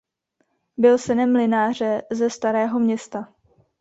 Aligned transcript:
Byl 0.77 0.97
synem 0.97 1.31
mlynáře 1.31 2.01
ze 2.11 2.29
Starého 2.29 2.79
Města. 2.79 3.33